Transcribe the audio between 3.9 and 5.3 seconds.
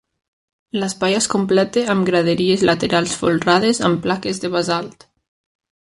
amb plaques de basalt.